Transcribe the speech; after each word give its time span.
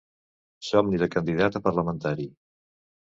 Somni 0.69 1.01
de 1.01 1.07
candidat 1.15 1.59
a 1.59 1.61
parlamentari. 1.67 2.25